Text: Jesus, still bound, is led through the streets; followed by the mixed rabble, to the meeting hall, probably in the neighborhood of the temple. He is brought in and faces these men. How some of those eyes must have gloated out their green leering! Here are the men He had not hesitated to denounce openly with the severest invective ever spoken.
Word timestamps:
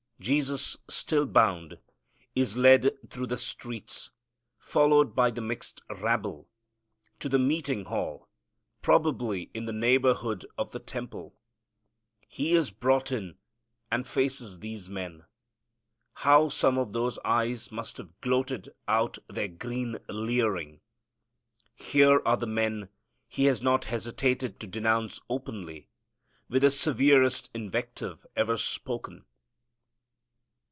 Jesus, 0.21 0.77
still 0.87 1.25
bound, 1.25 1.79
is 2.35 2.55
led 2.55 2.95
through 3.09 3.25
the 3.25 3.39
streets; 3.39 4.11
followed 4.59 5.15
by 5.15 5.31
the 5.31 5.41
mixed 5.41 5.81
rabble, 5.89 6.47
to 7.17 7.27
the 7.27 7.39
meeting 7.39 7.85
hall, 7.85 8.29
probably 8.83 9.49
in 9.55 9.65
the 9.65 9.73
neighborhood 9.73 10.45
of 10.59 10.73
the 10.73 10.77
temple. 10.79 11.33
He 12.27 12.53
is 12.53 12.69
brought 12.69 13.11
in 13.11 13.39
and 13.91 14.07
faces 14.07 14.59
these 14.59 14.87
men. 14.87 15.25
How 16.13 16.49
some 16.49 16.77
of 16.77 16.93
those 16.93 17.17
eyes 17.25 17.71
must 17.71 17.97
have 17.97 18.21
gloated 18.21 18.69
out 18.87 19.17
their 19.27 19.47
green 19.47 19.97
leering! 20.07 20.81
Here 21.73 22.21
are 22.25 22.37
the 22.37 22.45
men 22.45 22.89
He 23.27 23.45
had 23.45 23.63
not 23.63 23.85
hesitated 23.85 24.59
to 24.59 24.67
denounce 24.67 25.19
openly 25.31 25.87
with 26.47 26.61
the 26.61 26.69
severest 26.69 27.49
invective 27.55 28.27
ever 28.35 28.55
spoken. 28.55 29.25